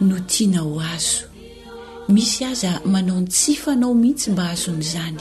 [0.00, 1.26] no tiana o azo
[2.12, 5.18] misy aza manao ntsifanao mihitsy mba azon'zany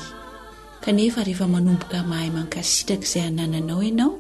[0.90, 4.14] eehefa manomboka mahay mankasitraka izay anananao ianao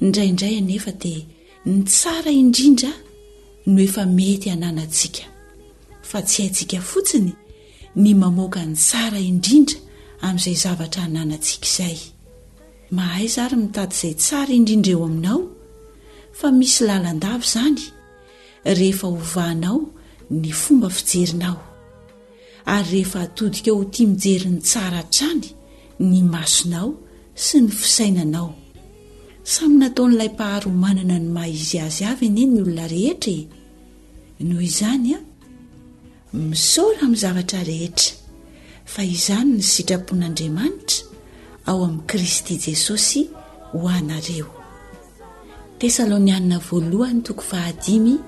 [0.00, 1.20] indraindray anefa dia
[1.66, 2.90] ny tsara indrindra
[3.72, 5.24] no efa mety hananantsika
[6.10, 7.32] fa tsy haintsika fotsiny
[8.02, 9.76] ny mamoaka ny tsara indrindra
[10.26, 11.96] amin'izay zavatra hananantsika izay
[12.96, 15.38] mahay zary mitatizay tsaraindrindra eo aminao
[16.38, 17.80] fa misy lalandavy izany
[18.78, 19.78] rehefa hovahanao
[20.42, 21.56] ny fomba fijerinao
[22.74, 25.46] ary rehefa atodika o ho tia mijerin'ny tsaratrany
[26.10, 26.90] ny masonao
[27.44, 28.48] sy ny fisainanao
[29.52, 33.42] samy nataon'ilay mpaharo manana ny mahaizy azy avy enyey ny olona rehetra e.
[34.48, 35.20] noho izany a
[36.50, 38.08] misora min'ny zavatra rehetra
[38.92, 40.98] fa izany ny sitrapon'andriamanitra
[41.68, 43.22] ao amin'i kristy jesosy
[43.72, 44.48] ho anareo
[45.80, 48.20] tesalônianina voalohany toko fahadimy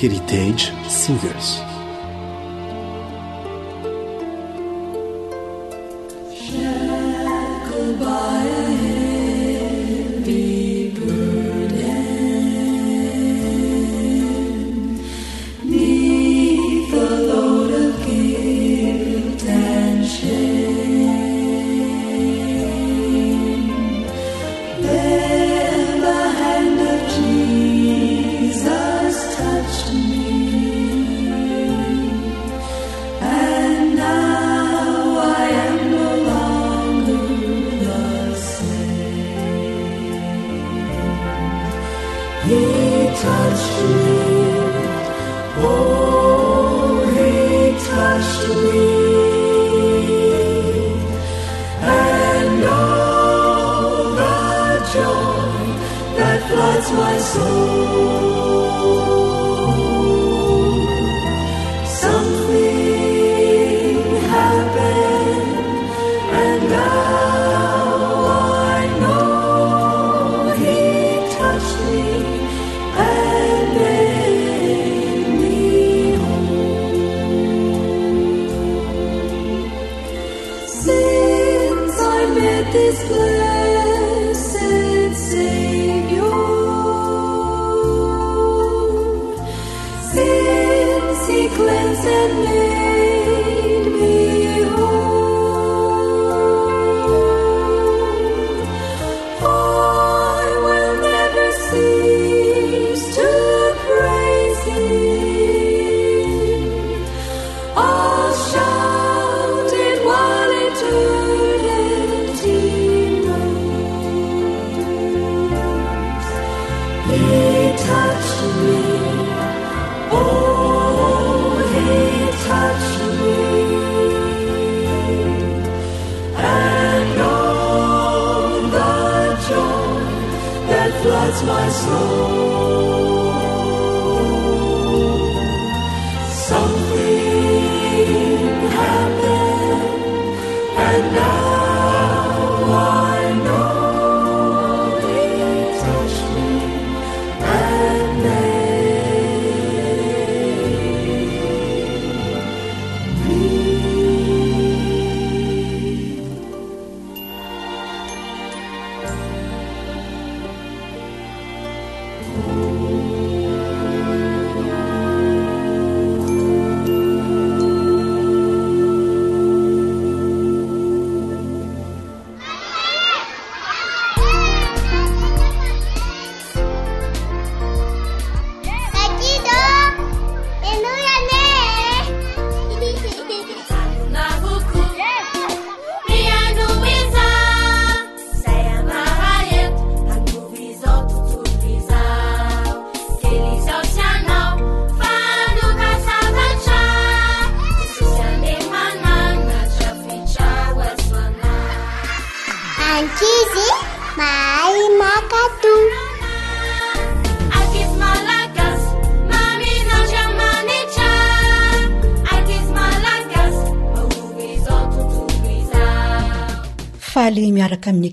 [0.00, 1.60] heritage silvers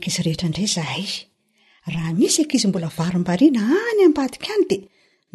[0.07, 1.07] izy rehetra indra zahay
[1.94, 4.80] raha misy ankizy mbola varim-bariana any ambadika any dia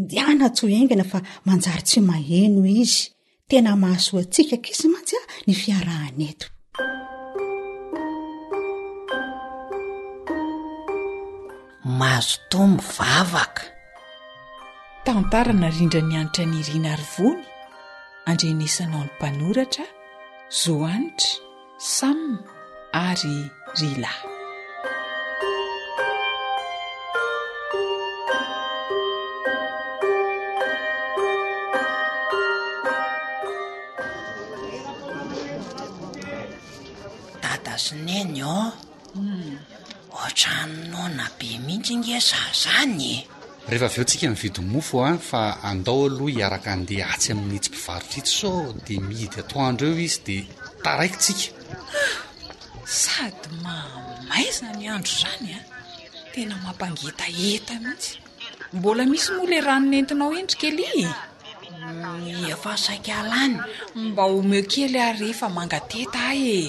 [0.02, 3.00] ndiana tso aingana fa manjary tsy maheno izy
[3.50, 6.46] tena mahazoaantsika ankizy mantsy ah ny fiarahana eto
[12.00, 13.62] mazo tomy vavaka
[15.06, 17.44] tantaranarindra ny anitry nyriana ryvony
[18.30, 19.84] andrenisanao n'ny mpanoratra
[20.62, 21.30] zoanitra
[21.96, 22.34] sama
[23.08, 23.36] ary
[23.78, 24.12] ryla
[37.94, 38.72] nany oh.
[39.14, 39.56] hmm.
[40.14, 43.24] ohatranonao na be mihity nyeza zany e
[43.68, 48.50] rehefa aveotsika nividymofo a ah, fa andao aloha hiaraka andeha atsy amin'nhitsy mpivarorito so
[48.86, 50.44] dia miidy atoandro eo izy dia
[50.84, 51.56] taraikitsika
[52.98, 55.64] sady mamaiza ny andro zany a ah.
[56.34, 58.18] tena mampangetaeta mihitsy
[58.72, 60.86] mbola misy moale ranonyentinao endrikeli
[62.52, 63.56] efa saika alany
[63.94, 66.68] mba home kely arehefa mangateta ah, e eh.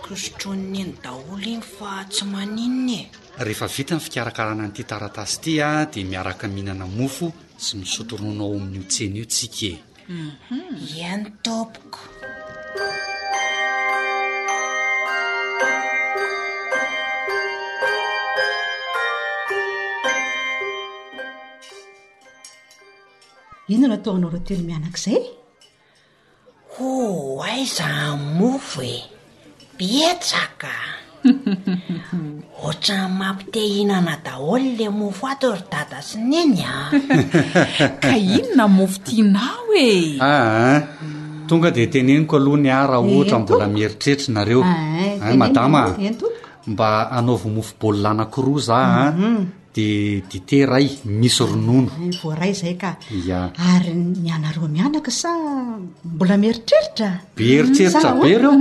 [0.00, 3.00] kosotrony ny daolo igny fa tsy maninny
[3.36, 8.52] e rehefa vita ny fikarakarana an'ity taratasy ty a dia miaraka mihinana mofo sy misotorononao
[8.56, 9.70] amin'io tseny io tsike
[10.08, 12.00] mhm, iany topoko
[23.74, 25.20] ino nahatoanao raa telo mianak' izay
[26.76, 27.88] ho oh, aiza
[28.38, 29.15] mofo e
[29.76, 30.72] betraka
[32.56, 36.88] ohatra mampitehihnana daholo le mofo atory dada sininya
[38.02, 40.28] ka inona mofo tianao eaa ah,
[40.76, 40.82] ah.
[41.48, 44.72] tonga de teneniko aloha ny ah raha ohatra vola mieritrertrinareoa
[45.40, 45.84] madama
[46.72, 49.12] mba anaova mofo baolilana koroa za a ah.
[49.12, 49.44] mhm.
[49.76, 51.90] dite ray misy ronono
[52.22, 53.40] vo ray zay ka a
[53.76, 55.28] ary nianareo mianaka sa
[56.04, 58.54] mbola mieritreritra eritseritra be reo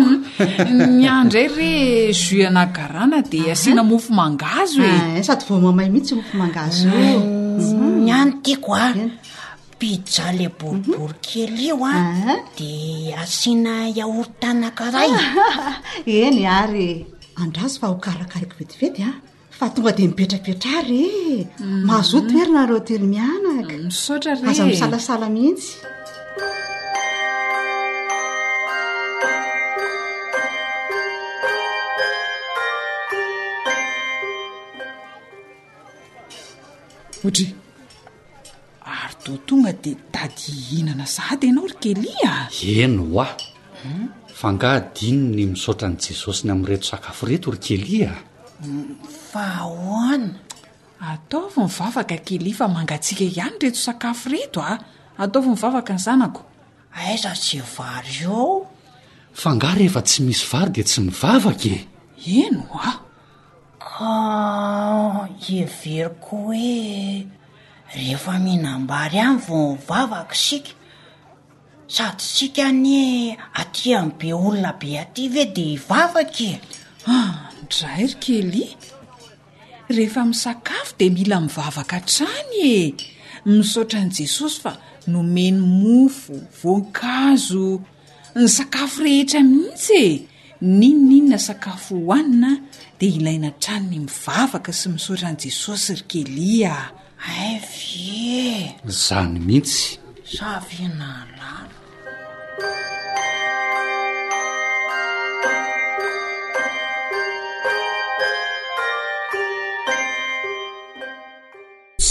[1.00, 1.70] nianndray re
[2.12, 6.90] joyanagarana di asiana mofo mangazo e ah, sady vo mamay mihitsy mofo mangazo
[8.04, 8.42] niany mhm.
[8.44, 8.88] tiako a
[9.80, 11.20] pizzale boribory mhm.
[11.22, 12.36] kely io a ah.
[12.58, 12.72] di
[13.16, 15.12] asiana iaortanakaray
[16.24, 17.08] eny ary
[17.40, 19.12] andrazo fa hokarakariko vetivety a
[19.60, 21.48] fa tonga di mibetrakbetra e.
[21.48, 21.48] mm-hmm.
[21.56, 23.76] mm, re mahazotomerina rotely mianaka
[24.52, 25.80] aza misalasala mihitsy
[37.24, 37.56] ohatry
[38.96, 42.34] ary to tonga dia tady hinana zah dy anao rkelia
[42.84, 43.28] eno oa
[43.88, 44.06] hmm?
[44.40, 48.12] fangahdinony misaotra ny jesosyny amn'nyreto sakafo reto rkelia
[49.34, 50.36] ahoana
[51.02, 54.80] ataovy mivavaka akelifa mangatsiaka ihany reto sakafo rito a ah.
[55.24, 56.42] ataovy mivavaka ny zanako
[56.96, 58.58] aiza tsy vary eoo
[59.34, 61.74] fa ngaha rehefa tsy misy vary de tsy mivavaka
[62.40, 62.80] ino e.
[62.80, 62.98] a ah.
[63.84, 65.18] ka ah,
[65.62, 67.28] everyko hoe
[67.96, 70.72] rehefa mihnambary any vo mivavaky sika
[71.88, 76.62] sady sika ny atya n be olona be aty ve de hivavakye
[77.72, 78.74] dray rikelia
[79.90, 82.96] rehefa misakafo dia mila mivavaka trany e
[83.50, 84.72] misaotra an' jesosy fa
[85.14, 87.66] nomeny mofo vonkazo
[88.36, 90.12] ny sakafo rehetra mihitsy e
[90.80, 92.52] ninoninona sakafo hohanina
[93.00, 96.78] dia ilaina trani ny mivavaka sy misaotra n' jesosy rikeli a
[97.46, 98.12] aivy
[98.90, 99.82] e zany mihitsy
[100.36, 101.52] savynalara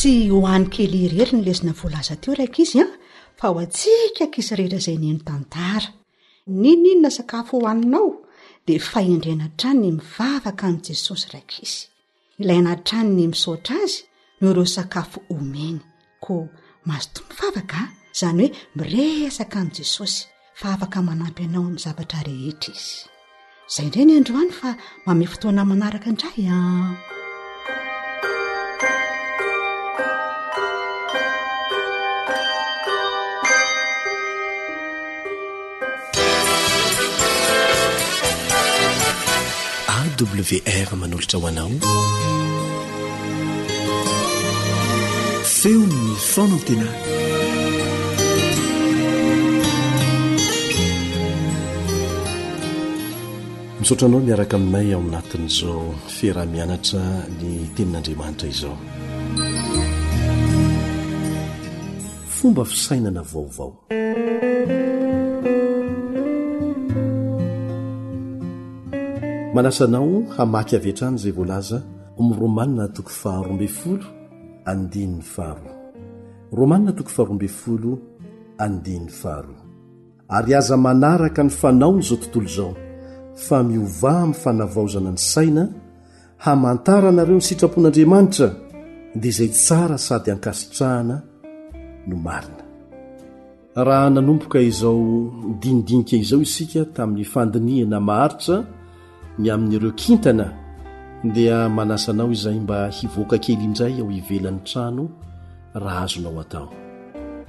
[0.04, 2.96] sy hoan'ny kely rery nylezina yvoalaza teo raika izy an ah.
[3.38, 5.88] fa ho atsika nkisarehetra izay nyeno tantara
[6.60, 8.10] nioninona sakafo hohaninao
[8.66, 11.80] dia fahendrena trany ny mivavaka ain' jesosy raika izy
[12.42, 13.98] ilaina ytrany ny misaotra azy
[14.40, 15.78] no ireo sakafo homeny
[16.24, 16.44] koa
[16.88, 17.80] mazoto mivavaka
[18.14, 18.44] izany
[18.76, 20.18] hoe miresaka amin' jesosy
[20.60, 22.96] fa afaka manampy anao aminy zavatra rehetra izy
[23.70, 24.68] izay ndre ny androany fa
[25.06, 27.13] mame fotoana manaraka indray a ah.
[40.22, 41.70] wr manolotra hoanao
[45.44, 46.88] feonny fonatena
[53.80, 55.84] misotranao miaraka aminay ainatin' izao
[56.18, 57.02] fera mianatra
[57.40, 58.76] ny tenin'andriamanitra izao
[62.36, 63.70] fomba fisainana vaovao
[69.56, 71.78] manasanao hamaky avyetrany zay voalaza
[72.20, 74.04] om romanina toko faharombefolo
[74.70, 75.64] andini'ny faharo
[76.58, 77.92] romanina toko faharomfolo
[78.64, 79.54] andin'ny faharo
[80.36, 82.72] ary aza manaraka ny fanaona izao tontolo izao
[83.46, 85.64] fa miovaha min' fanavaozana ny saina
[86.44, 88.48] hamantara anareo ny sitrapon'andriamanitra
[89.20, 91.16] dia izay tsara sady hankasitrahana
[92.08, 92.62] no marina
[93.86, 94.98] raha nanompoka izao
[95.60, 98.56] dinidinika izao isika tamin'ny fandiniana maharitra
[99.38, 100.52] ny amin'n'ireo kintana
[101.34, 105.04] dia manasanao izay mba hivoaka kely indray ao hivelany trano
[105.84, 106.68] raha azonao hatao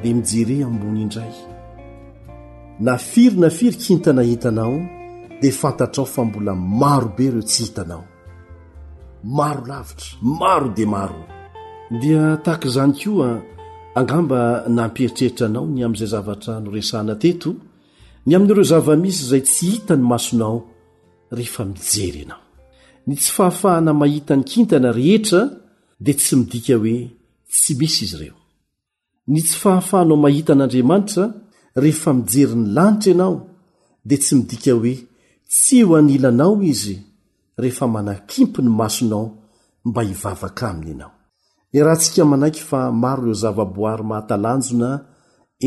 [0.01, 1.33] dia mijere ambony indray
[2.85, 4.75] na firy na firy kintana hitanao
[5.41, 8.03] dia fantatra ao fa mbola marobe ireo tsy hitanao
[9.23, 10.07] maro lavitra
[10.39, 11.21] maro dia maro
[12.01, 13.29] dia tahaka izany koa
[13.99, 14.39] angamba
[14.77, 17.49] namperitrehitra anao ny amin'izay zava-tranoresana teto
[18.27, 20.57] ny amin'ireo zava-misy izay tsy hita ny masonao
[21.31, 22.39] rehefa mijery anao
[23.05, 25.41] ny tsy fahafahana mahita ny kintana rehetra
[25.99, 26.97] dia tsy midika hoe
[27.51, 28.35] tsy misy izy ireo
[29.31, 31.23] ny tsy fahafahanao mahita an'andriamanitra
[31.83, 33.35] rehefa mijery ny lanitra ianao
[34.07, 34.93] dia tsy midika hoe
[35.49, 36.95] tsy ho anilanao izy
[37.61, 39.25] rehefa manakimpi ny masonao
[39.85, 41.13] mba hivavaka aminy ianao
[41.75, 44.89] i rahantsika manaiky fa maro ireo zavaboary mahatalanjona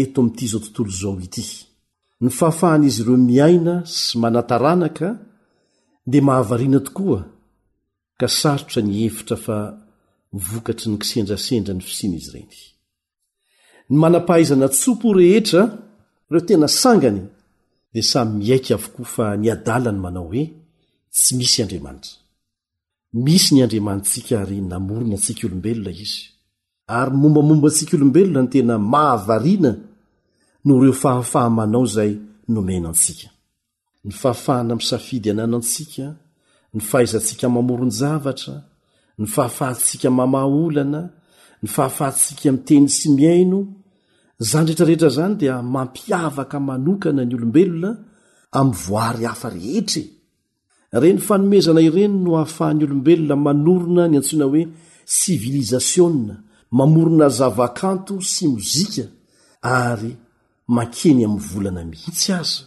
[0.00, 1.44] eto amty zao tontolo zao ity
[2.22, 5.08] ny fahafahan'izy ireo miaina sy manataranaka
[6.10, 7.20] dia mahavariana tokoa
[8.18, 9.56] ka sarotra ny efitra fa
[10.38, 12.54] mvokatry ny kisendrasendra ny fisiana izy ireny
[13.90, 15.62] ny manam-pahaizana tsopo rehetra
[16.28, 17.20] ireo tena sangany
[17.92, 20.44] dia samy miaika avokoa fa ny adala ny manao hoe
[21.14, 22.14] tsy misy andriamanitra
[23.24, 26.20] misy ny andriamantsika ary namorina antsika olombelona izy
[26.98, 29.72] ary mombamomba antsika olombelona no tena mahavariana
[30.66, 32.12] no ireo fahafahamanao zay
[32.54, 33.26] nomena antsika
[34.05, 36.07] ny fahafahana misafidy anana antsika
[36.75, 38.57] ny fahaizantsika mamoron-javatra
[39.21, 41.00] ny fahafahantsika mamaha olana
[41.62, 43.61] ny fahafahantsika miteny sy miaino
[44.49, 47.90] zany rehtrarehetra zany dia mampiavaka manokana ny olombelona
[48.61, 50.05] amin'ny voary hafa rehetre
[51.00, 54.62] re ny fanomezana ireny no hahafahan'ny olombelona manorona ny antsoina hoe
[55.19, 56.35] sivilisasiona
[56.78, 59.05] mamorona zavakanto sy mozika
[59.88, 60.12] ary
[60.76, 62.64] mankeny amin'ny volana mihitsy aza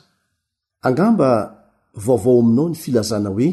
[0.84, 1.58] angamba
[1.94, 3.50] vaovao aminao ny filazana hoe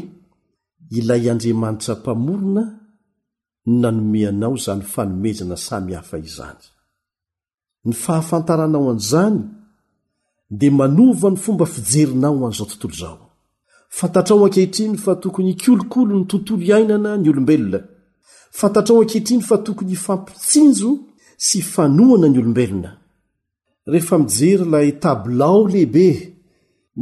[0.97, 2.63] ilay andriamanitra mpamorona
[3.65, 6.61] ny nanomeanao izany fanomezana samy hafa izany
[7.85, 9.39] ny fahafantaranao an'izany
[10.49, 13.19] dia manova ny fomba fijerinao an'izao tontolo izao
[13.97, 17.79] fantatrao ankehitriny fa tokony kolokolo ny tontolo iainana ny olombelona
[18.51, 20.91] fantatrao ankehitriny fa tokony fampitsinjo
[21.37, 22.91] sy fanohana ny olombelona
[23.91, 26.38] rehefa mijery ilay tabilao lehibe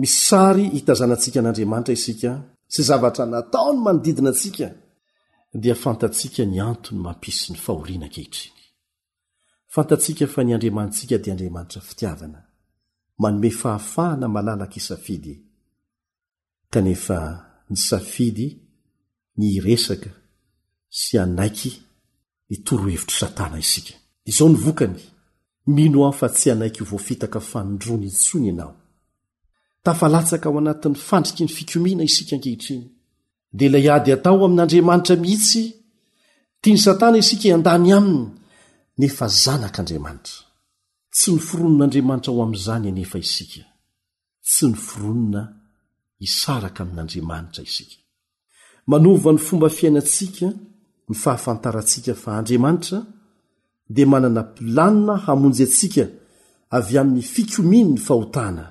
[0.01, 2.32] misary hitazanantsika an'andriamanitra isika
[2.74, 4.68] sy zavatra nataony manodidina atsika
[5.63, 8.58] dia fantatsika ny antony mampisy ny fahorianakehitriny
[9.75, 12.39] fantatsika fa ny andriamantsika dia andriamanitra fitiavana
[13.22, 15.36] manome fahafahana malalak' isafidy
[16.74, 17.20] kanefa
[17.70, 18.48] ny safidy
[19.38, 20.12] ny iresaka
[21.00, 21.72] sy anaiky
[22.50, 23.94] ny torohevitro satana isika
[24.30, 25.01] izao ny vokany
[25.75, 28.74] mino aho fa tsy anaiky voafitaka fanondrony itsony ianao
[29.88, 32.84] tafalatsaka ao anatin'ny fandriky ny fikomina isika ankehitriny
[33.58, 35.63] dia lay ady atao amin'n'andriamanitra mihitsy
[36.62, 38.25] tiany satana isika an-dany aminy
[39.00, 40.38] nefa zanak'andriamanitra
[41.15, 43.63] tsy ny fironin'andriamanitra ho amin'izany enefa isika
[44.51, 45.41] tsy ny foronina
[46.27, 47.98] isaraka amin'andriamanitra isika
[48.91, 50.48] manova n'ny fomba fiainatsika
[51.10, 52.98] my fahafantarantsika fa andriamanitra
[53.96, 56.03] dia manana mpilanina hamonjy atsika
[56.77, 58.65] avy amin'ny fikominy ny fahotana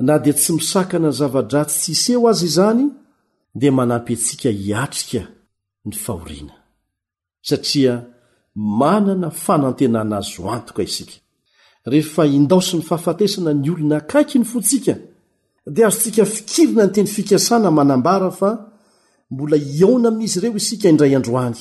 [0.00, 2.84] na dia tsy misakana y zava-dratsy tsy iseo azy izany
[3.60, 5.22] dia manampy antsika hiatrika
[5.88, 6.54] ny fahoriana
[7.48, 7.94] satria
[8.80, 11.16] manana fanantenana azo hantoka isika
[11.92, 14.94] rehefa indaoso ny fahafatesana ny olona akaiky ny fontsika
[15.74, 18.50] dia azontsika fikirina ny teny fikasana manambara fa
[19.32, 21.60] mbola hiaona amin'izy ireo isika indray androany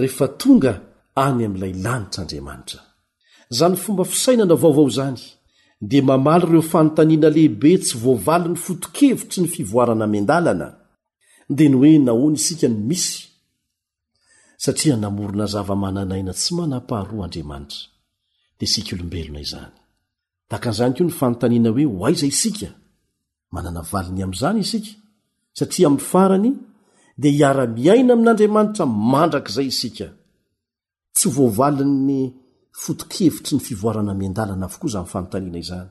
[0.00, 0.72] rehefa tonga
[1.26, 2.80] any amin'ilay lanitr'andriamanitra
[3.52, 5.20] izany fomba fisainana vaovao izany
[5.80, 10.68] dia mamaly ireo fanontaniana lehibe tsy voavali 'ny foto-kevitry ny fivoarana amean-dalana
[11.56, 13.14] di ny hoe nahoana isika ny misy
[14.64, 17.80] satria namorona zava-mananaina tsy manam-paharoa andriamanitra
[18.56, 19.74] dia isika olombelona izany
[20.50, 22.68] takan'izany koa ny fanontaniana hoe ho ay izay isika
[23.54, 24.92] manana valiny amin'izany isika
[25.58, 26.50] satria mi'y farany
[27.22, 30.06] dia hiara-miaina amin'andriamanitra mandraka izay isika
[31.16, 32.22] tsy voavalinny
[32.82, 35.88] fotokevitry ny fivoarana mian-danana avokoa izao ny fanontaniana izany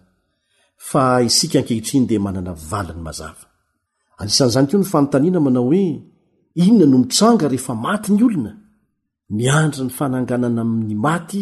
[0.90, 3.46] fa isika ankehitriny dia manana valiny mazava
[4.22, 5.84] anisan'izany koa ny fanontaniana manao hoe
[6.66, 8.52] inona no mitranga rehefa maty ny olona
[9.38, 11.42] miandry ny fananganana amin'ny maty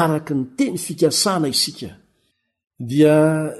[0.00, 1.90] araka ny teny fikasana isika
[2.90, 3.16] dia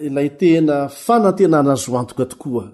[0.06, 2.66] ilay tena fanantenana zo antoka tokoa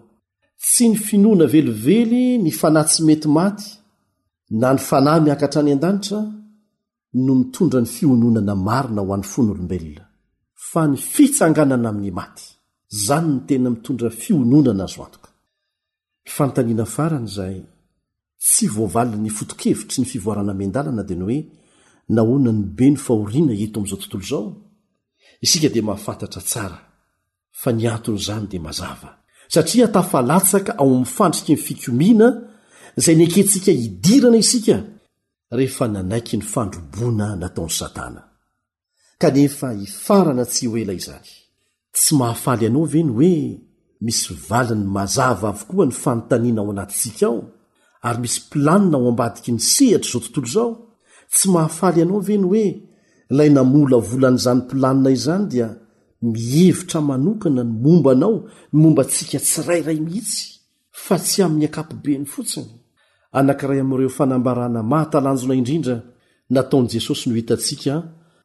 [0.62, 3.66] tsy ny finoana velively ny fanahy tsy mety maty
[4.60, 6.20] na ny fanahy miakatra any an-danitra
[7.14, 10.04] no mitondra ny fiononana marina ho an'ny fo ny olombelona
[10.54, 12.44] fa ny fitsanganana amin'ny maty
[13.06, 15.30] zany ny tena mitondra fiononana zo antoka
[16.36, 17.58] fantaiana farana izay
[18.44, 21.38] tsy voavalin'ny foto-kevitry ny fivoarana mean-dalana dia ny hoe
[22.16, 24.44] nahoana ny be ny fahoriana eto amin'izao tontolo izao
[25.46, 26.78] isika dia mahafantatra tsara
[27.60, 29.10] fa ny anton'izany dia mazava
[29.54, 32.28] satria tafalatsaka ao amin'nyfandriky ny fikomiana
[33.04, 34.76] zay ny aketsika hidirana isika
[35.52, 38.20] rehefa nanaiky ny fandroboana nataony satana
[39.20, 41.30] kanefa hifarana tsy ho eila izany
[41.94, 43.32] tsy mahafaly ianao veny hoe
[44.04, 47.40] misy vali n'ny mazava avokoa ny fanontaniana ao anatyntsika aho
[48.08, 50.72] ary misy mpilanina ho ambadiky ny sehatra izao tontolo izao
[51.32, 52.66] tsy mahafaly ianao ve ny hoe
[53.32, 55.68] ilay namola vola n' izany mpilanina izany dia
[56.32, 58.36] mihevitra manokana ny momba anao
[58.72, 60.38] ny momba antsika tsyrairay mihitsy
[61.04, 62.70] fa tsy amin'ny akapobeny fotsiny
[63.36, 65.96] anankiray amiireo fanambarana mahatalanjona indrindra
[66.54, 67.94] nataon'i jesosy no hitantsika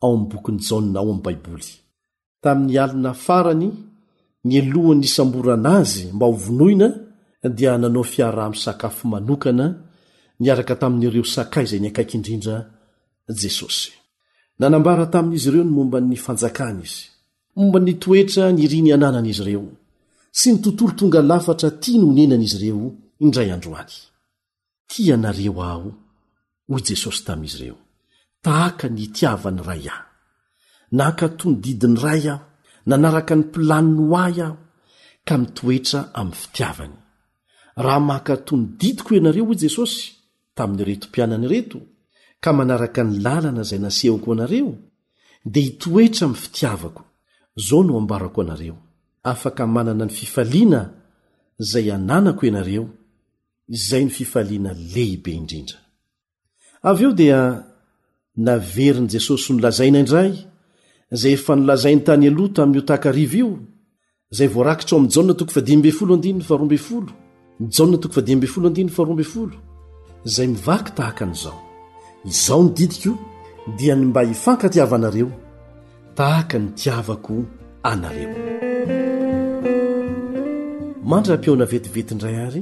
[0.04, 1.69] ao ami'ny bokin'ny jaa ao ami'ni baiboly
[2.43, 3.67] tamin'ny alina farany
[4.48, 6.88] ny alohan'ny samborana azy mba hovonoina
[7.58, 9.65] dia nanao fiaraha amisakafo manokana
[10.43, 12.56] niaraka tamin'ireo sakay izay niakaiky indrindra
[13.41, 13.86] jesosy
[14.60, 17.02] nanambara tamin'izy ireo ny momba ny fanjakany izy
[17.58, 19.65] momba nytoetra niriny ananana izy ireo
[20.39, 22.84] sy ny tontolo tonga lafatra tia nyonenana izy ireo
[23.26, 23.93] indray androany
[24.93, 25.91] ty anareo aho
[26.71, 27.77] hoy jesosy tamin'izy ireo
[28.45, 30.06] tahaka ny itiavany ray ahy
[30.99, 32.43] naka tony didiny ray aho
[32.89, 34.56] nanaraka ny mpilaniny ho ahy aho
[35.27, 36.95] ka mitoetra amin'ny fitiavany
[37.86, 39.99] raha maka tony didiko ianareo hoy jesosy
[40.58, 41.79] tamin'ny retom-pianany reto
[42.43, 44.71] ka manaraka ny lalana zay nasehoiko anareo
[45.53, 47.03] dia hitoetra ami'ny fitiavako
[47.65, 48.77] zao no ambarako anareo
[49.32, 50.82] afaka manana ny fifaliana
[51.71, 52.86] zay ananako ianareo
[53.69, 55.78] izay n fifaliana lehibe indrindra
[56.89, 57.39] avy eo dia
[58.45, 60.32] naverin'i jesosy nilazaina indray
[61.21, 63.49] zay efa nilazainy tany aloh tamin'nyiho tahakariv io
[64.38, 65.06] zay voarakitra ao
[68.60, 69.60] amjj
[70.36, 71.58] zay mivaky tahaka an'izao
[72.32, 73.12] izao nididiko
[73.78, 75.30] dia ny mba hifankatiava anareo
[76.17, 77.36] tahaka ny tiavako
[77.91, 78.30] anareo
[81.10, 82.62] mandra ampiona vetivetyindray ary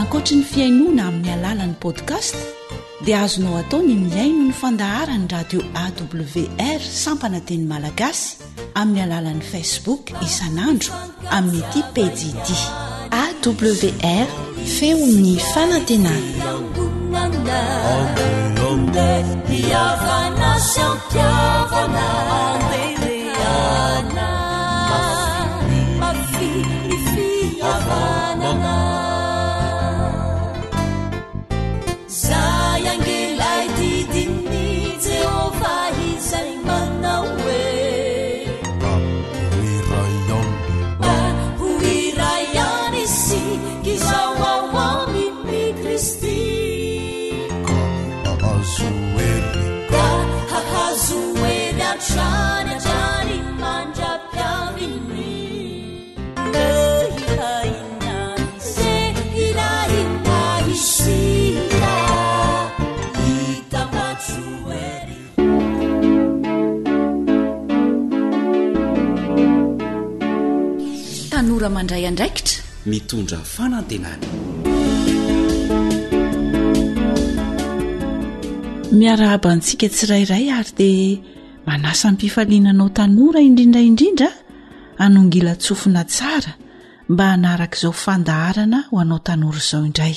[0.00, 2.32] ankoatry ny fiainoana amin'ny alalan'ni podkast
[3.04, 8.28] dia azonao atao ny miaino ny fandaharany radio awr sampanateny malagasy
[8.80, 10.92] amin'ny alalan'i facebook isan'andro
[11.36, 12.58] amin'ny ti pedidi
[13.20, 14.28] awr
[14.76, 16.32] feony fanantenany
[72.90, 74.26] mitondra fanantenana
[79.00, 81.10] miarahaba antsika tsirairay ary dea
[81.68, 84.28] manasa nnfifaliananao tanora indrindraindrindra
[85.04, 86.52] anongila tsofina tsara
[87.10, 90.16] mba hanaraka izao fandaharana ho anao tanora izao indray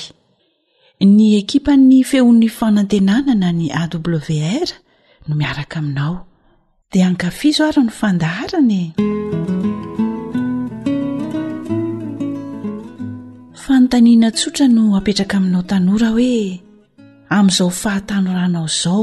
[1.15, 4.67] ny ekipa ny fehon'ny fanantenanana ny awr
[5.27, 6.15] no miaraka aminao
[6.91, 8.85] dia ankafiazo ara no fandaharanae
[13.91, 16.41] taniana tsotra no apetraka aminao tanora hoe
[17.35, 19.01] amin'izao fahatano ranao izao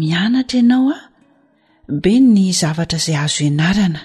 [0.00, 0.98] mianatra ianao a
[2.02, 4.00] be ny zavatra izay azo anarana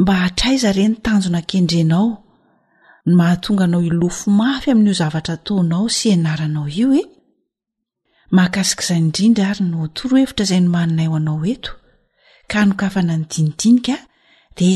[0.00, 2.06] mba hatraiza ireny tanjonakendrenao
[3.06, 7.02] ny mahatonga anao i lofo mafy amin'io zavatra taonao sy ianaranao io e
[8.36, 11.72] mahakasikaizay indrindra ary no torohevitra izay nomaninay o anao eto
[12.50, 13.96] ka hnokafana ny dinidinika
[14.58, 14.70] de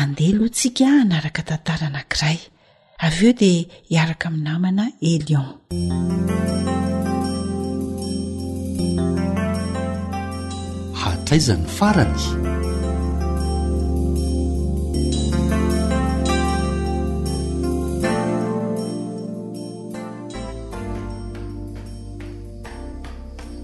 [0.00, 2.38] andeha lohatsika hanaraka tantara anakiray
[3.04, 5.50] aveo dea hiaraka amin namana elion
[11.02, 12.24] hatraizany farany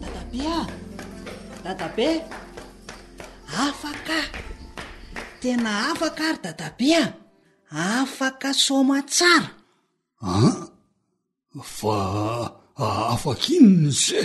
[0.02, 0.60] dadabea
[1.64, 2.10] dadabe
[3.68, 4.20] afaka
[5.42, 7.21] tena afaka ary dadabe a
[7.72, 9.50] afaka somatsara
[10.22, 11.96] a fa
[12.76, 14.20] afaka iny nze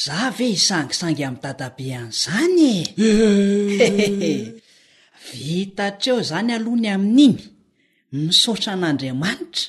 [0.03, 2.63] za ve hisangisangy ami'ny dadabe an'izany
[3.07, 3.11] e
[3.87, 4.45] eh.
[5.33, 7.37] vitatra eo zany alohany amin'iny
[8.13, 9.63] misotra an'andriamanitra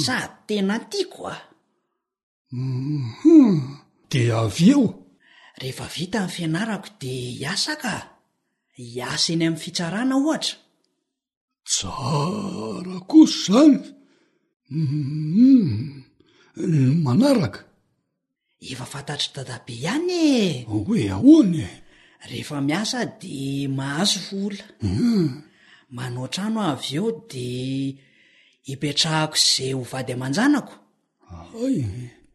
[0.06, 1.36] sad tena tiako a
[2.54, 3.62] mhm.
[4.12, 4.84] de avyeo
[5.62, 7.99] rehefa vita ny fianarako de hiasa ka a
[8.93, 10.56] hiasa eny amin'ny fitsarana ohatra
[11.69, 13.77] tsara kosa izany
[14.71, 15.75] mhm.
[17.06, 17.60] manaraka
[18.69, 20.12] efa fantatry dadabe ihany
[20.63, 21.69] eoe oh, ahoany e?
[22.30, 25.30] rehefa miasa de mahazo vola hmm.
[25.97, 27.47] mano trano avy eo de
[28.69, 30.74] hipetrahako zay ho vady aman-janako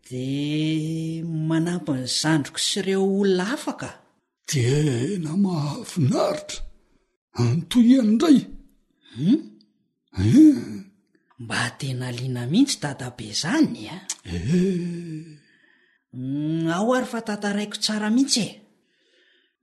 [0.08, 0.24] de
[1.48, 3.88] manampy ny zandroko sy ireo olona afaka
[4.50, 4.62] te
[5.24, 6.58] na mahavinaritra
[7.40, 8.44] anotoyan idrayu
[9.14, 9.38] hmm?
[10.10, 10.84] hmm.
[11.42, 13.98] mba tena lina mihitsy dadabe zany a
[14.34, 14.36] e.
[14.36, 15.45] eh.
[16.16, 18.56] Mm, ao ary fa tantaraiko tsara mihitsy e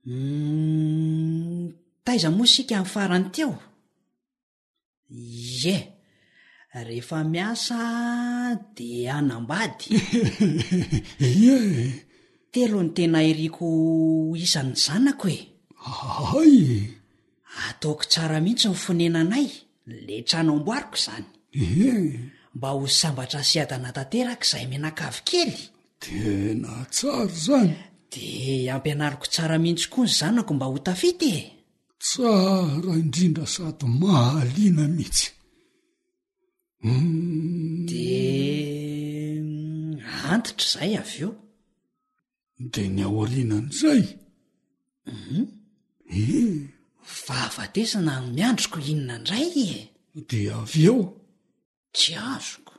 [0.06, 1.62] m mm,
[2.04, 3.52] taiza mosika amin'ny farany teo
[5.64, 5.78] ie
[6.86, 7.78] rehefa miasa
[8.76, 8.88] di
[9.18, 9.86] anambady
[12.52, 13.66] telo ny tena hiriko
[14.44, 15.38] isan'ny zanako e
[16.40, 16.54] ay
[17.68, 19.48] ataoko tsara mihitsy nyfonenanay
[20.06, 21.26] le trano amboariko izany
[22.56, 25.56] mba ho sambatra asyadana tanteraka izay minakavikely
[26.12, 27.74] enatsary zany
[28.12, 31.42] de ampianaliko tsara mihitsy koa ny zanako mba ho tafity e
[31.98, 35.30] tsara indrindra sady mahaliana mihitsyu
[36.82, 37.86] hmm.
[37.88, 38.04] de
[39.40, 39.94] mm,
[40.32, 41.32] antitra izay avy eo
[42.72, 44.10] de ny ao arianan'izayum
[45.12, 45.40] mhm.
[46.10, 46.56] e eh.
[47.24, 49.46] fahafatesana miandroko inona indray
[50.18, 50.98] e de av eo
[51.96, 52.72] tsy azoko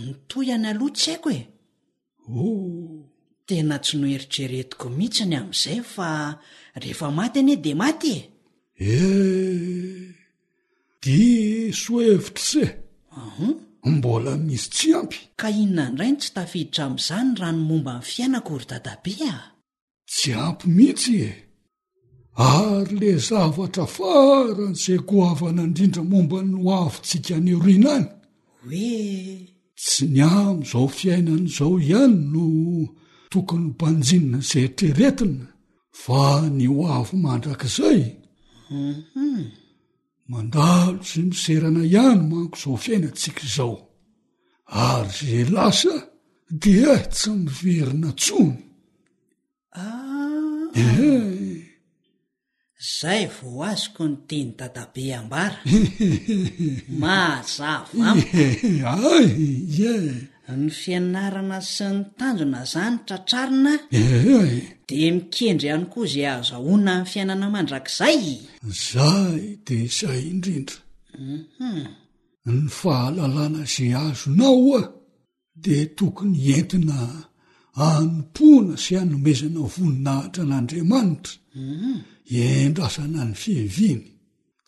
[0.00, 1.42] nytoy any alohatsy haiko e
[3.46, 6.10] tena tsy no heritreretiko mihitsiny amin'izay fa
[6.82, 8.28] rehefa maty anie dia maty e
[8.80, 10.14] ee eh,
[11.04, 12.64] diso hevitra se
[13.38, 13.52] hm
[13.96, 18.06] mbola misy tsy ampy ka inona nyd rai no tsy tafiditra amin'izany rano momba nny
[18.10, 19.36] fiaina ko ry dadabe a
[20.12, 21.32] tsy ampy mihitsy e
[22.54, 28.06] ary la zavatra faran' izay goavanandrindra momba no avyntsika ny orian any
[28.62, 32.46] hoe tsy ny amo'izao fiainan'izao ihany no
[33.32, 35.46] tokony banjinna seritreretina
[36.02, 36.22] fa
[36.58, 38.00] ny oavo mandrakaizay
[38.82, 39.44] mhm.
[40.30, 43.76] mandalo sy miserana ihany manko izao fiainantsika izao
[44.90, 45.94] ary za lasa
[46.62, 46.74] di
[47.16, 48.56] tsy miiverina tsony
[49.82, 51.46] ah.
[52.80, 57.56] zay vo azykoa no teny dadabe ambaraaz
[60.60, 63.74] ny fianarana sy ny tanjona zany tra trarina
[64.88, 68.18] di mikendry ihany koa iza azahona ny fiainana mandrak'zay
[68.82, 69.84] zay de mhm.
[69.86, 70.76] izay indrindra
[72.52, 74.88] ny fahalalàna za azonao a ah,
[75.64, 76.98] di tokony entina
[77.88, 81.96] anompoana sy hanomezana voninahitra an'andriamanitra mhm.
[82.36, 84.04] endrasana ny fieviany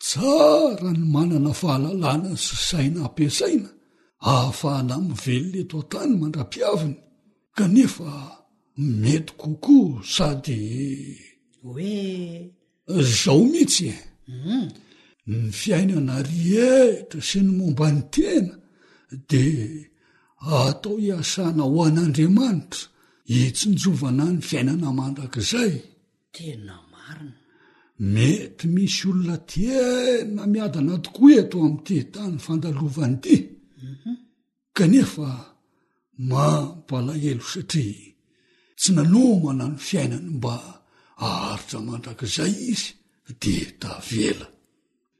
[0.03, 3.69] tsara ny manana fahalalàna sy saina ampiasaina
[4.29, 6.97] ahafahana mivelona eto an-tany mandra-piaviny
[7.57, 8.09] kanefa
[9.01, 10.59] mety kokoa sady
[11.61, 11.95] hoe
[13.21, 13.95] zao mihitsy e.
[14.27, 14.69] m mm.
[15.29, 18.53] ny fiainana rihetra sy ny momba ny tena
[19.29, 19.45] de
[20.61, 22.81] atao hiasana ho an'andriamanitra
[23.41, 27.39] itsinjovana ny fiainana mandrakizaytena marina
[28.13, 29.81] mety misy olona tie
[30.35, 33.35] na miadana toko eto ami''ty tany fandalovany ity
[34.75, 35.29] kanefa
[36.29, 38.09] mampalahelo satria
[38.79, 40.55] tsy nanomanano fiainany mba
[41.25, 42.89] aharitra mandrak'izay izy
[43.41, 44.47] de davela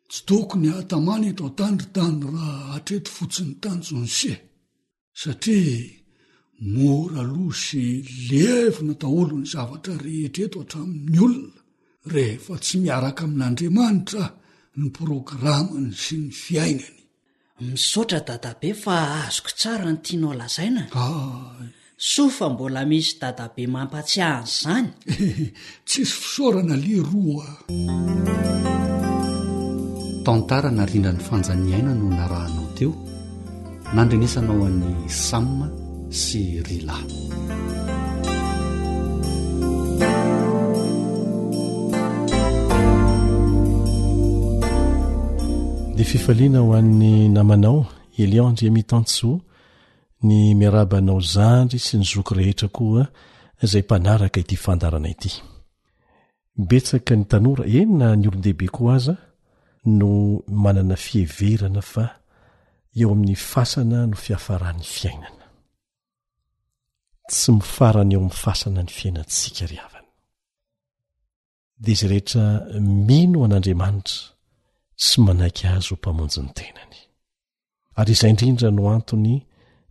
[0.10, 4.32] tsy tokony ahatamany eto tan rytany raha hatreto fotsiny tanjonse
[5.22, 5.92] satria
[6.74, 7.86] mora losy
[8.30, 11.61] levona daholo ny zavatra rehetreto hatramin'ny olona
[12.10, 14.26] rehefa tsy miaraka amin'andriamanitra
[14.80, 17.00] ny programany sy ny fiainany
[17.68, 18.96] misaotra dadabe fa
[19.28, 20.84] azoko tsara no tianao lazaina
[22.12, 24.90] sofa mbola misy dadabe mampatsiahany izany
[25.88, 27.48] tsisy fisaorana leroa
[30.26, 32.92] tantara narindra ny fanjaniaina no narahanao teo
[33.96, 34.94] nandrinesanao an'ny
[35.28, 35.68] sama
[36.22, 36.98] sy rila
[45.98, 47.80] de fifaliana ho an'ny namanao
[48.24, 49.40] eliandry amitantsoa
[50.28, 53.04] ny miarabanao zandry sy ny zoky rehetra koa
[53.72, 55.32] zay mpanaraka ity fandarana ity
[56.70, 59.16] betsaka ny tanora enona ny olondehibe koa aza
[60.00, 60.10] no
[60.64, 62.06] manana fieverana fa
[63.02, 65.44] eo amin'ny fasana no fiafarahan'ny fiainana
[67.30, 70.12] tsy mifarany eo ami'ny fasana ny fiainantsika ry havana
[71.84, 72.44] de izay rehetra
[73.08, 74.40] mino an'andriamanitra
[75.02, 76.98] tsy manaiky azo o mpamonjy ny tenany
[78.00, 79.34] ary izay indrindra no antony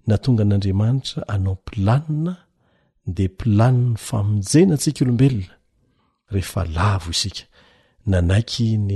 [0.09, 2.35] natongan'andriamanitra anao pilanina
[3.17, 5.55] de planina famonjenantsika olombelona
[6.33, 7.45] rehefa lavo isika
[8.11, 8.93] nanaiky ny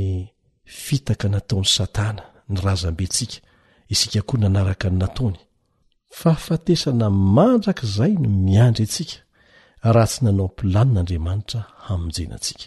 [0.85, 3.39] fitaka nataon'ny satana ny razam-bentsika
[3.95, 5.39] isika koa nanaraka ny nataony
[6.19, 9.17] fahafatesana mandrak'zay no miandry antsika
[9.95, 12.65] raha tsy nanao pilanin'andriamanitra hamonjenatsika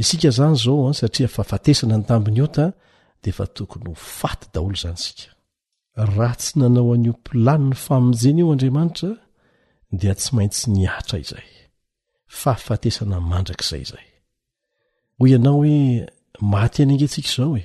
[0.00, 2.56] isika zany zaoa ah, satria fahafatesana ny tamny ot
[3.22, 5.18] defa tokny hofat daolo zany sik
[6.16, 9.10] raha tsy nanaoany oplanina famjeny eoandramara
[9.98, 14.08] di tsy maintsy nyara izayaafeaandrakzay ay
[15.18, 15.74] ho iana oe
[16.52, 17.64] maty any ngatsik zao e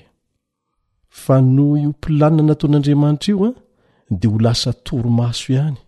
[1.24, 3.56] fa no oplania nataon'andriamaitra ioa ah,
[4.20, 5.80] de ho lasa toromaso ihany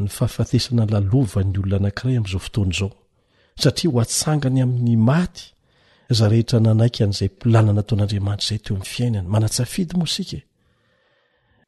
[0.00, 2.90] ny fahafatesana lalovany olona anakay amzaootanzao
[3.62, 4.66] satria hoatangany a
[6.14, 10.38] za rehetra nanaikan'zay mpilanana ataon'andriamanitra zay toy amny fiainany manatsfidy mo sike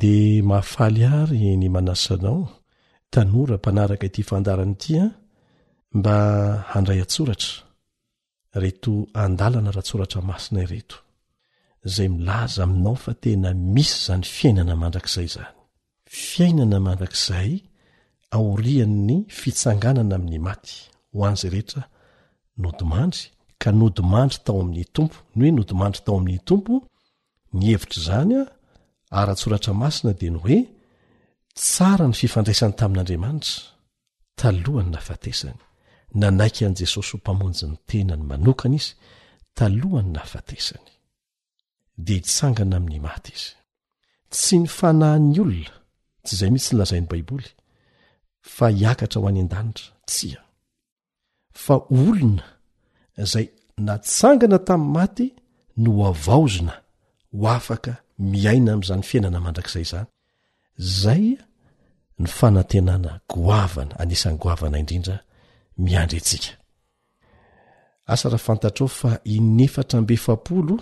[0.00, 0.14] de
[0.50, 2.42] mahafaly ary ny manasanao
[3.12, 5.12] tanora mpanaraka ity fandarany itya ah.
[5.92, 6.16] mba
[6.72, 7.52] handray atsoratra
[8.62, 8.92] reto
[9.24, 10.96] andalana rahatsoratra masina ireto
[11.94, 15.52] zay milaza aminao fa tena misy zany fiainana mandrak'zay zany
[16.28, 17.50] fiainana mandrak'zay
[18.36, 20.74] aorian''ny fitsanganana amin'ny maty
[21.14, 21.82] ho an'zay rehetra
[22.62, 23.22] nodimandry
[23.62, 26.74] ka nodimandry tao amin'ny tompo ny oe nodimandry tao amin'ny tompo
[27.56, 28.44] ny hevitr' zany a
[29.20, 30.58] ara-tsoratra masina de ny hoe
[31.58, 33.54] tsara ny fifandraisany tamin'andriamanitra
[34.40, 35.60] talohany nafatesany
[36.20, 38.92] nanaiky an' jesosy ho mpamonjy ny tenany manokany izy
[39.58, 40.86] talohany nafatesany
[42.06, 43.52] de hitsangana amin'ny maty izy
[44.34, 45.74] tsy ny fanahan'ny olona
[46.24, 47.48] tsy izay mitsy nylazain'ny baiboly
[48.54, 50.42] fa hiakatra ho any an-danitra tsy a
[51.64, 52.46] fa olona
[53.32, 53.46] zay
[53.88, 55.26] natsangana tami'ny maty
[55.82, 56.74] no avaozina
[57.38, 57.92] ho afaka
[58.32, 60.00] miaina am'izany fiainana mandrakizay zany
[61.00, 61.40] zaya
[62.22, 65.18] ny fanantenana goavana anisan'ny goavana indrindra
[65.84, 66.52] miandry ntsika
[68.12, 70.74] asa raha fantatra ao fa inefatra mbe fapolo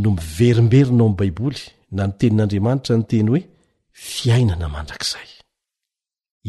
[0.00, 1.60] no miverimberinao ami' baiboly
[1.96, 3.42] na ny tenin'andriamanitra no teny hoe
[4.12, 5.28] fiainana mandrakzay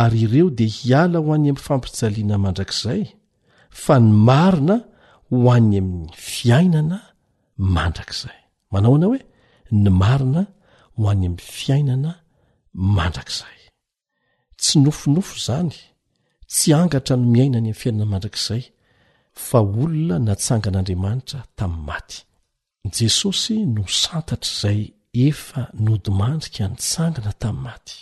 [0.02, 3.02] ary ireo dia hiala ho any amin'ny fampijaliana mandrakzay
[3.84, 4.76] fa ny marina
[5.28, 6.98] ho an'ny amin'ny fiainana
[7.76, 8.38] mandrakizay
[8.72, 9.20] manao ana hoe
[9.82, 10.42] ny marina
[10.96, 12.12] ho any amin'ny fiainana
[12.96, 13.58] mandrakizay
[14.60, 15.72] tsy nofonofo zany
[16.52, 18.64] tsy angatra no miainany ami'y fiainana mandrakizay
[19.49, 22.18] fa olona natsangan'andriamanitra tami'ny maty
[22.99, 24.80] jesosy no santatr' zay
[25.28, 27.97] efa nodimandrika nitsangana tamin'ny maty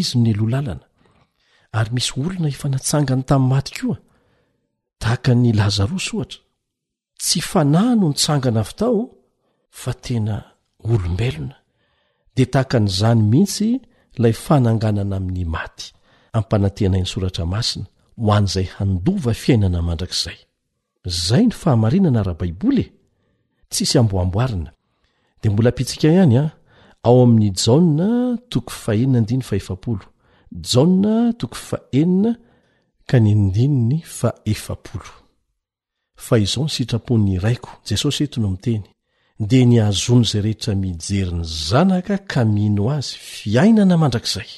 [0.00, 0.86] izy mnyloa lalana
[1.78, 3.98] ary misy olona efa natsangany tamin'nymaty koa
[5.02, 6.40] tahaka ny lazarosy ohatra
[7.22, 9.00] tsy fanahy no nitsangana avy tao
[9.80, 10.36] fa tena
[10.92, 11.56] olombelona
[12.36, 13.68] de tahaka nyzany mihitsy
[14.22, 15.84] lay fananganana amin'ny maty
[16.38, 17.88] ampanatenain'ny soratra masina
[18.22, 20.38] ho an'zay handova fiainana mandrak'zay
[21.04, 22.92] zay ny fahamarinana raha baiboly e.
[23.70, 24.72] tsisy amboamboarina
[25.42, 26.50] de mbola mpitsika ihany a ah.
[27.02, 27.52] ao amin'ny
[36.42, 38.84] izao nysitrapon'ny iraiko jesosy entonyo miteny
[39.50, 44.50] de ny azony zay rehetra mijeryny zanaka ka mino azy fiainana mandrakzay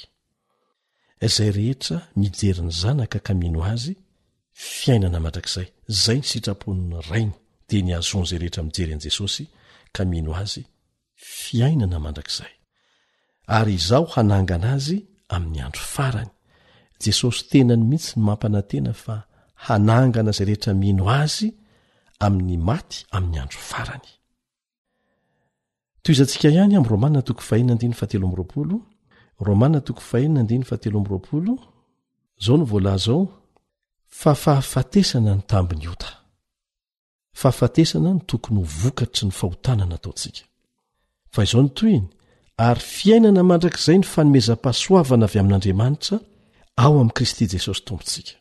[1.34, 3.92] zay rehetra mijeriny zanaka ka mino azy
[4.52, 7.32] fiainana mandrakzay zay ny sitrapon'ny rainy
[7.68, 9.44] di nyhazony zay rehetra mijery an' jesosy
[9.92, 10.62] ka mino azy
[11.14, 12.52] fiainana mandrakzay
[13.46, 14.98] ary izaho hanangana azy
[15.34, 16.30] amin'ny andro farany
[17.04, 19.16] jesosy tenany mihitsy ny mampanan-tena fa
[19.66, 21.48] hanangana zay rehetra mino azy
[22.26, 24.12] amin'ny maty amin'ny andro farany
[34.20, 36.08] fa fahafatesana ny tambiny ota
[37.40, 40.42] fahafatesana ny tokony ho vokatry ny fahotana nataontsika
[41.34, 42.06] fa izao ny toyiny
[42.68, 46.16] ary fiainana mandrak'izay ny fanomezam-pahasoavana avy amin'andriamanitra
[46.84, 48.34] ao amin'i kristy jesosy tompontsika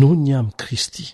[0.00, 1.04] noho ny amin'kristy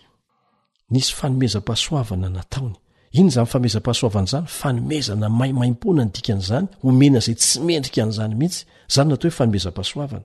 [0.95, 2.77] nisy fanomezam-pahasoavana nataony
[3.19, 8.61] iny zanny famezam-pasoavanaizany fanomezana maimaim-poana ny dikan'izany omena zay tsy mendrika an'izany mihitsy
[8.95, 10.25] zany natao hoe fanomezam-pahasoavana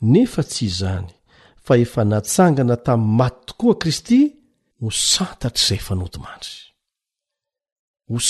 [0.00, 1.08] nefa tsy izany
[1.64, 4.08] fa ef natsangana tamy maty tokoakrist
[4.80, 5.26] hosnho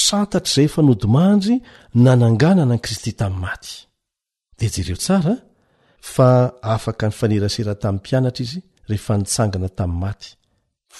[0.04, 1.56] santatr'izay fanodimahndry
[2.04, 3.74] nananganana ani kristy tam'y maty
[4.58, 5.34] dea jereo tsara
[6.14, 6.28] fa
[6.74, 10.28] afaka ny fanerasera tamin'y mpianatra izy rehefa nitsangana tami'y maty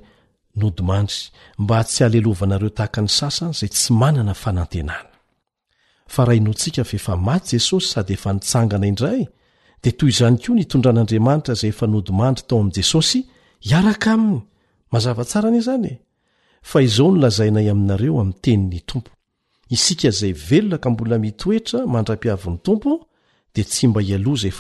[0.62, 1.22] nodimantry
[1.60, 5.11] mba tsy alelovanareo tahaka ny sasany zay tsy manana fanantenana
[6.16, 9.22] fa raha nontsika faefa maty jesosy sady efa nitsangana indray
[9.84, 13.20] de toy zany ko ntondran'andriamanitra zay efa nodmanry tao am jesosy
[13.78, 14.42] any
[14.98, 15.48] azavaara
[16.80, 17.50] y zaonlzaiay e.
[17.60, 18.84] aineo aenmiay
[20.58, 22.90] ena k mola mioea mandraiavn'ny tompo
[23.54, 24.52] d y mba ia enniyei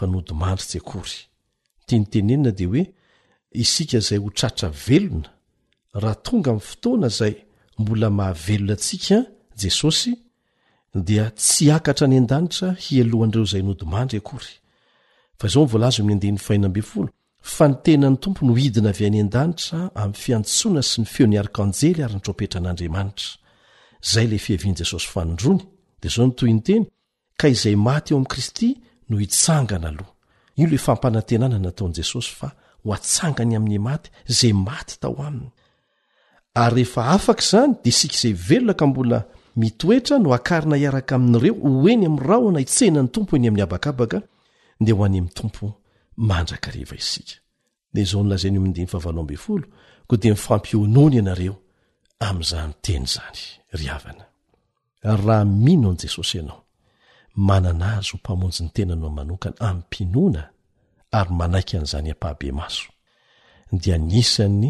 [4.08, 5.30] zay horaa eona
[6.10, 7.34] ah tonga amy fotoana zay
[7.80, 9.26] mbola mahavelonatsika
[9.62, 10.14] jesosy
[10.94, 13.76] dia tsy akatra any an-danitra hialohanreozaynan
[17.52, 23.30] fa ntenany tomponoidina avyany an-danitra am'ny fiantsona sy ny feo niarikanjely ary ntropetra an'andriamanitra
[24.12, 26.84] zay le fiavian'jesosy nodronzaontonteny
[27.40, 28.70] ka izay maty eo am'i kristy
[29.10, 30.10] no itsangana aloh
[30.62, 32.52] i loe fampanantenana nataon'i jesosy fa
[32.84, 35.50] ho atsangany amin'ny maty izay maty tao aminy
[36.54, 39.20] ary rehefa afaka izany dia isika izay velonaka mbola
[39.56, 44.18] mitoetra no akarina iaraka amin'ireo hoeny am'n raho na itsenany tompo eny amin'ny abakabaka
[44.86, 45.66] de ho any ami'ny tompo
[46.30, 47.36] mandrakariva isika
[47.94, 48.36] de zna
[50.08, 51.56] ko di mifampionony ianareo
[52.28, 53.42] am'izany teny zany
[53.72, 54.00] ya
[55.22, 56.62] raha min o an' jesosy ianao
[57.48, 60.42] manana azy ho mpamonjy ny tenano manokana ami'ny mpinoana
[61.12, 62.88] ary manaiky n'izany ampahabe maso
[63.82, 64.70] dia nisan'ny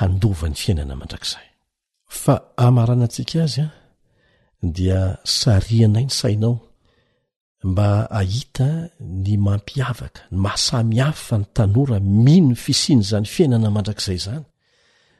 [0.00, 1.46] handovany fiainana mandrakzay
[2.56, 3.66] aanatsia aza
[4.62, 6.60] dia sarianay ny sainao
[7.64, 14.44] mba ahita ny mampiavaka ny mahasamihavy fa ny tanora mino fisiany zany fiainana mandrakizay zany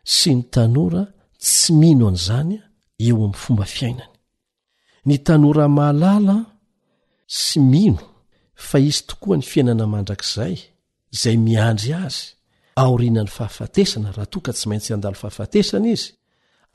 [0.05, 1.03] sy ny tanora
[1.41, 2.65] tsy mino an'izany a
[3.07, 4.13] eo amn'ny fomba fiainany
[5.09, 6.37] ny tanora mahalala
[7.27, 8.01] sy mino
[8.55, 10.55] fa izy tokoa ny fiainana mandrakzay
[11.21, 12.27] zay miandry azy
[12.83, 16.09] aorinany fahafatesana raha toaka tsy maintsy andalo fahafatesana izy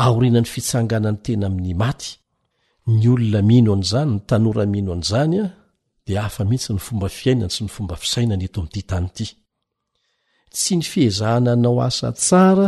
[0.06, 2.12] aorinan'ny fitsangana ny tena amin'ny maty
[2.90, 5.46] ny olona mino an'izany ny tanora mino an'izany a
[6.08, 9.26] de afa mihitsy ny fomba fiainana sy ny fomba fisainany eto am'ty tany ity
[10.56, 12.68] tsy ny fihezahana nao asa tsara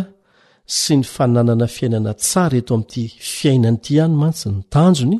[0.81, 3.03] sy ny fananana fiainana tsara eto am''ty
[3.35, 5.17] fiainana ity hany mantsy ny tanjony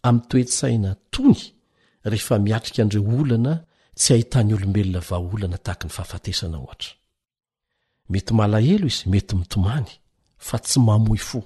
[0.08, 1.40] amin'ny toetsaina tony
[2.10, 3.52] rehefa miatrika ndreo olana
[3.98, 6.92] tsy hahitany olombelona vaolana tahaky ny fahafatesana ohatra
[8.10, 9.90] mety malahelo izy mety mitomany
[10.46, 11.38] fa tsy mahmoy fo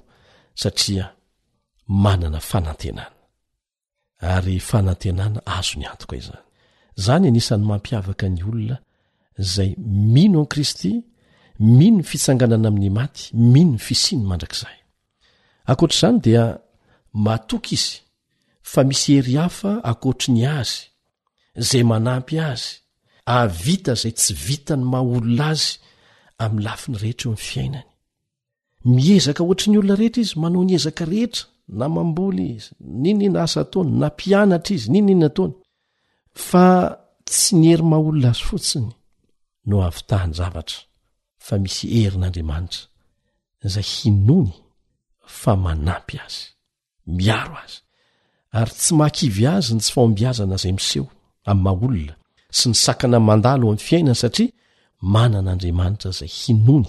[0.62, 1.04] satria
[2.04, 3.14] manana fanantenana
[4.34, 6.44] ary fanantenana azo ny antoka i zany
[6.96, 8.78] zany anisan'ny mampiavaka ny olona
[9.40, 11.02] zay mino am'kristy
[11.60, 14.76] mino ny fitsanganana amin'ny maty mino ny fisiany mandrak'zay
[15.72, 16.44] akoatr'izany dia
[17.26, 17.98] matoky izy
[18.62, 20.82] fa misy ery hafa akoatri ny azy
[21.68, 22.72] zay manampy azy
[23.24, 25.72] avita zay tsy vita ny mahaolona azy
[26.42, 27.88] ami'ny lafiny rehetra eo ami'ny fiainany
[28.94, 31.42] mihezaka ohatra ny olona rehetra izy manao ny ezaka rehetra
[31.78, 32.68] na mamboly izy
[33.02, 35.54] ny nina asa ataony na mpianatra izy ninina ataony
[36.34, 36.66] fa
[37.26, 38.88] tsy ny hery ma olona azy fotsiny
[39.68, 40.78] no avytahany zavatra
[41.46, 42.88] fa misy herin'andriamanitra
[43.74, 44.50] zay hinony
[45.40, 46.40] fa manampy azy
[47.16, 47.74] miaro azy
[48.58, 51.06] ary tsy mahkivy azy ny tsy fambiazana zay miseho
[51.50, 52.14] am'y maolona
[52.58, 54.52] sy ny sakana mandalo o am'y fiainany satria
[55.12, 56.88] manan'andriamanitra zay hinony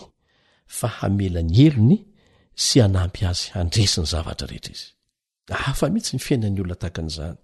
[0.78, 1.98] fa hamelany elony
[2.66, 4.88] sy anampy azy handresiny zavatra rehetra izy
[5.68, 7.43] afa mihitsy ny fiainany olona taka n'izany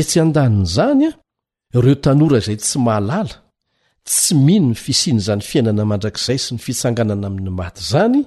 [0.00, 1.12] etsy an-danin' izany a
[1.76, 3.34] ireo tanora izay tsy mahalala
[4.08, 8.18] tsy miino ny fisiana zany fiainana mandrakzay sy ny fitsanganana amin'ny maty zany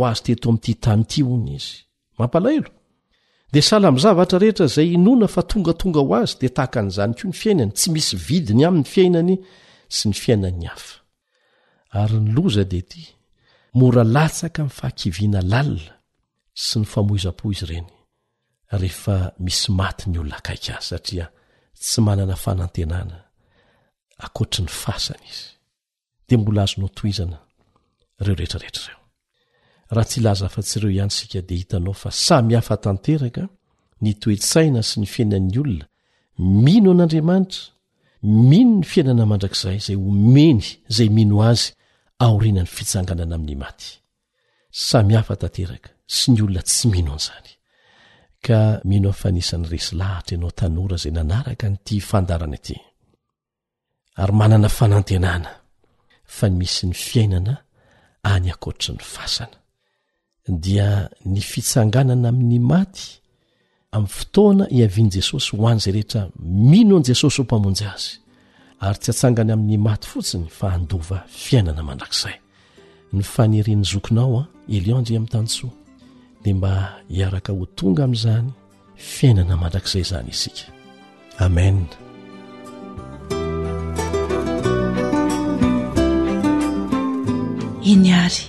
[6.08, 9.34] o azy de tahaka n'zany ko ny fiainany tsy misy vidiny aminy fiainany
[9.96, 10.84] sy ny fiainany af
[11.92, 13.04] ary ny loza de aty
[13.76, 15.96] mora latsaka mi'n fahakiviana lalina
[16.54, 17.90] sy ny famoiza-po izy ireny
[18.80, 21.28] rehefa misy maty ny olona kaiky azy satria
[21.80, 23.18] tsy manana fanantenana
[24.26, 25.46] akoatri ny fasana izy
[26.28, 27.38] de mbola azono toizana
[28.22, 29.00] ireo retrarehetrareo
[29.92, 33.44] raha tsy ilaza afa- tsiireo ihany sika de hitanao fa samy hafatanteraka
[34.04, 35.86] ny toetsaina sy ny fiainan'ny olona
[36.64, 37.64] mino an'andriamanitra
[38.52, 40.64] mino ny fiainana mandrak'zay zay omeny
[40.96, 41.72] zay mino azy
[42.26, 43.90] aorianany fitsanganana amin'ny maty
[44.88, 47.52] samy hafa tanteraka sy ny olona tsy mino an'zany
[48.46, 48.60] ka
[48.90, 52.76] mino any fa nisan'ny resy lahatra ianao tanora zay nanaraka ny tya fandarana ity
[54.24, 55.52] ary manana fanantenana
[56.38, 57.54] fa misy ny fiainana
[58.34, 59.58] any akoaitry ny fasana
[60.66, 60.90] dia
[61.34, 63.06] ny fitsanganana amin'ny maty
[63.96, 66.22] amin'ny fotoana iavian' jesosy ho an' zay rehetra
[66.72, 68.12] mino an' jesosy ho mpamonjy azy
[68.86, 72.36] ary tsy atsangany amin'ny maty fotsiny fa handova fiainana mandrakzay
[73.14, 75.72] ny fanerin'ny zokinao an ah, eliondry min'ny tansoa
[76.44, 76.72] dia mba
[77.16, 78.50] hiaraka ho tonga amin'izany
[79.16, 80.64] fiainana mandrakzay izany isika
[81.46, 81.96] amena
[87.92, 88.42] eny ary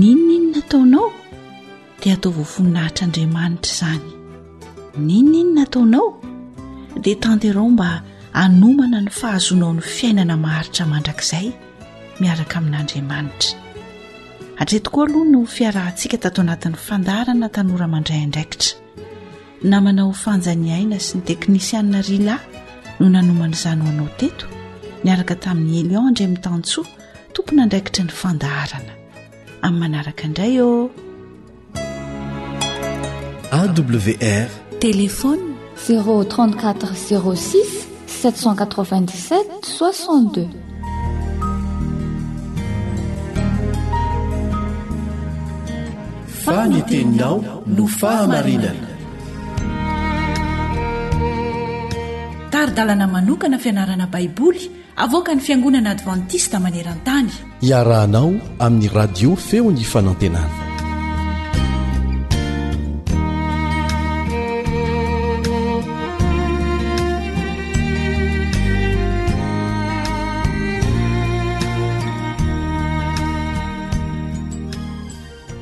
[0.00, 1.08] ninna iny nataonao
[2.00, 4.08] dia ataovao ofoninahitr'andriamanitra izany
[5.06, 6.08] ninona iny nataonao
[7.02, 7.90] dia tanterao mba
[8.40, 11.46] nanomana ny fahazonao no fiainana maharitra mandrakizay
[12.20, 13.58] miaraka amin'andriamanitra
[14.60, 18.70] hatretokoa aloha no fiarahntsika tato anatin'ny fandaharana tanoramandray ndraikitra
[19.70, 22.36] namanao fanjany aina sy ny teknisianna rila
[23.00, 24.46] no nanomany zanoanao teto
[25.04, 26.88] miaraka tamin'ny elion ndremitantsoa
[27.34, 28.92] tompony andraikitra ny fandaharana
[29.66, 30.70] amin'ny manaraka indray o
[33.66, 34.48] awr
[34.86, 35.44] telefony
[35.84, 37.56] 034 z6
[38.10, 40.48] 797 62
[46.44, 48.88] faniteninao no fahamarinana
[52.50, 54.70] taridalana manokana fianarana baiboly
[55.04, 57.30] avoaka ny fiangonana advantista maneran-tany
[57.70, 58.32] iarahanao
[58.66, 60.69] amin'ny radio feony fanantenana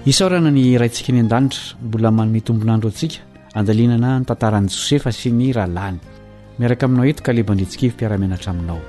[0.09, 3.18] isorana ny raintsika any an-danitra mbola manometombonandro antsika
[3.59, 5.98] andalinana ny tantarani josefa sy ny rahalahiny
[6.59, 8.80] miaraka aminao heto ka le bandritsikivympiaramenatra aminao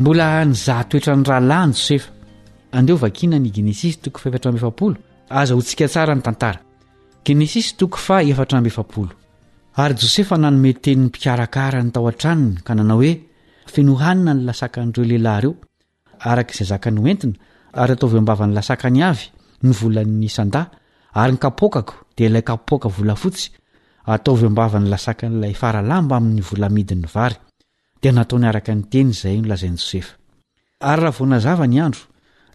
[0.00, 2.08] mbola nyzaha toetra ny rahalahyny josefa
[2.78, 4.98] andeho vakina ny genesis toko faefatrambefapolo
[5.40, 6.58] azaho tsika tsara ny tantara
[7.26, 9.14] genesis toko fa efatra mefaolo
[9.82, 13.14] ary josefa nanome teniny mpikarakarany tao an-tranony ka nanao hoe
[13.70, 15.52] fenohanina ny lasaka n'ireo lehilahyreo
[16.32, 17.36] arak'izay zaka ny oentina
[17.80, 19.26] ary atao vyoambavan'ny lasaka ny avy
[19.64, 20.64] ny volany sandah
[21.14, 23.46] ary nykapokako di ilay kapoaka volafotsy
[24.14, 27.36] ataovyoambavany lasakan'lay faralamba amin'ny volamidiny vary
[28.02, 30.12] dia nataony araka ny teny izay nolazainy josefa
[30.90, 32.04] ary raha vonazava ny andro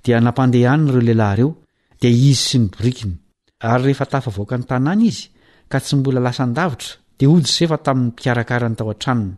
[0.04, 1.50] dia nampandehannyireo lehilahyreo
[2.02, 3.14] dia izy sy ny borikiny
[3.72, 5.26] ary rehefa tafavoaka ny tanàny izy
[5.72, 9.38] ka tsy mbola lasan-davitra dia ho josefa tamin'ny mpikarakara ny tao an-tranony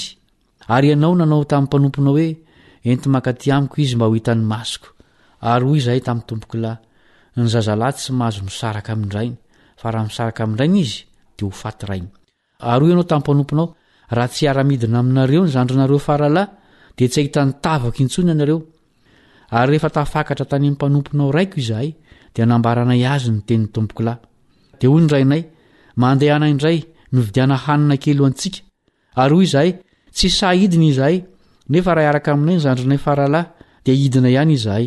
[2.87, 4.89] aaenimakaamiko iy mba oitan'ny masoko
[5.53, 6.77] ary oy zahy tamin'ny tompokilay
[7.37, 7.71] hazy y
[12.61, 13.75] anao tapanonao
[14.15, 16.49] raha tsy ara-midina aminareo nyzandronareo fahralahy
[16.99, 18.59] de tsy ahitany tavako intsony ianareo
[19.59, 21.91] ary rehefa tafakatra tanypanompnao raikozahay
[22.35, 24.17] d nambaanay azy ny tenny toolay
[24.81, 25.43] de hoy nrainay
[25.97, 26.79] mandeana indray
[27.13, 28.61] novidiana hanina kelo antsika
[29.23, 29.71] ary oy zahay
[30.13, 31.17] tsy sa idiny izahay
[31.73, 33.45] nefa rah araka aminay nyzandronay faharalay
[33.85, 34.87] di idina ihany izahay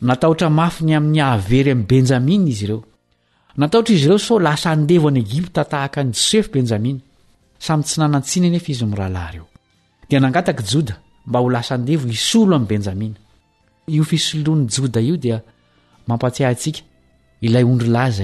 [0.00, 2.82] nataotra mafiny amin'ny hahavery amn'ny benjamina izy ireo
[3.56, 7.00] nataotra izy ireo so lasandevo an'y egipta tahaka ny josef benjamina
[7.58, 9.44] samy tsy nanan-tsiny any efa izy rahalahyreo
[10.08, 10.94] dia nangataka joda
[11.26, 13.16] mba ho lasandevo isolo amin'ny benjamina
[13.88, 15.40] io fisoloany joda io dia
[16.08, 16.76] mhsk
[17.40, 18.20] iydrays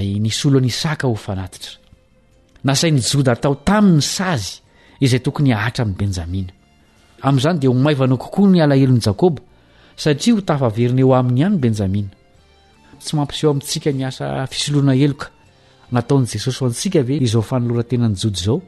[2.84, 4.52] nhiny joda atao taminy sazy
[5.00, 6.52] izay tokony ahatra am'ny benjamina
[7.22, 9.40] amn'izany dia homaivanao kokoa ny alahelony jakôbo
[10.04, 12.10] satria ho tafaverina eo amin'n' ihanyn benjamina
[13.02, 15.26] tsy mampiseo amintsika ni asa fisoloana eloka
[15.94, 18.58] nataon' jesosy ho antsika ve izao fanolorantena nyjody izao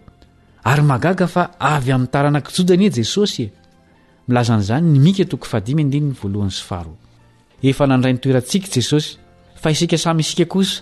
[0.71, 1.43] ary magaga fa
[1.75, 3.53] avy amin'ny taranakijodanyie jesosy e
[4.29, 6.93] milazan'izany ny mika tokoy faadvoalohany faharo
[7.71, 9.11] efa nandray 'ny toerantsika jesosy
[9.63, 10.77] fa isika samy isika kosa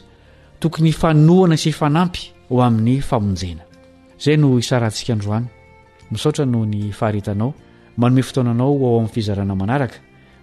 [0.60, 3.64] tokony fanoana sy fanampy ho amin'ny famonjena
[4.24, 5.46] zay no isarantsika androany
[6.12, 7.50] misaotra noho ny faharetanao
[8.00, 9.98] manome fotoananao ao amin'ny fizarana manaraka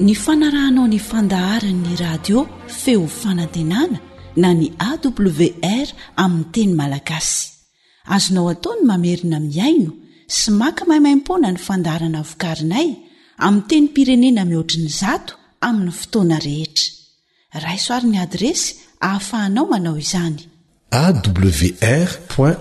[0.00, 2.40] ny fanarahanao ny fandaharany'ny radio
[2.82, 3.98] feo fanantenana
[4.38, 5.88] na ny awr
[6.24, 7.42] amin'ny teny malagasy
[8.14, 9.90] azonao ataony mamerina miaino
[10.36, 12.88] sy maka maimaimpona ny fandaharana vokarinay
[13.46, 15.34] amin'n teny pirenena mihoatriny zato
[15.68, 16.88] amin'ny fotoana rehetra
[17.66, 18.66] raisoaryn'ny adresy
[19.06, 20.40] ahafahanao manao izany
[21.02, 22.10] awr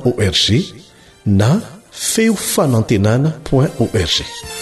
[0.09, 0.47] org
[1.39, 1.49] na
[1.91, 4.57] feo fanantenana org